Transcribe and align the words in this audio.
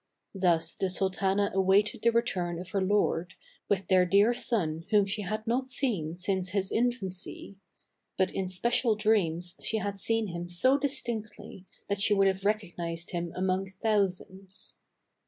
Thus 0.33 0.75
the 0.75 0.89
sultana 0.89 1.51
awaited 1.53 2.01
the 2.01 2.09
return 2.11 2.57
of 2.57 2.69
her 2.71 2.81
lord 2.81 3.35
with 3.69 3.87
their 3.87 4.03
dear 4.03 4.33
son 4.33 4.85
whom 4.89 5.05
she 5.05 5.21
had 5.21 5.45
not 5.45 5.69
seen 5.69 6.17
since 6.17 6.49
his 6.53 6.71
infancy; 6.71 7.57
but 8.17 8.31
in 8.31 8.47
special 8.47 8.95
dreams 8.95 9.55
she 9.61 9.77
had 9.77 9.99
seen 9.99 10.29
him 10.29 10.49
so 10.49 10.75
distinctly 10.79 11.67
206 11.67 11.67
THE 11.67 11.75
CAB 11.75 11.85
AVAN. 11.85 11.85
that 11.89 12.01
she 12.01 12.13
would 12.15 12.27
have 12.27 12.45
recognized 12.45 13.11
him 13.11 13.31
among 13.35 13.69
thousands. 13.69 14.73